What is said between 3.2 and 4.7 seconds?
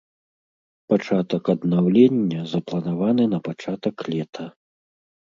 на пачатак лета.